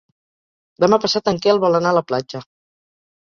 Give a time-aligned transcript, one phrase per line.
[0.83, 2.43] Demà passat en Quel vol anar a la platja.